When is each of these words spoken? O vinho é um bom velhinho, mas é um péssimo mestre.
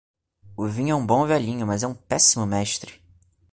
O 0.57 0.65
vinho 0.65 0.93
é 0.93 0.95
um 0.95 1.05
bom 1.05 1.27
velhinho, 1.27 1.67
mas 1.67 1.83
é 1.83 1.87
um 1.87 1.93
péssimo 1.93 2.43
mestre. 2.47 2.99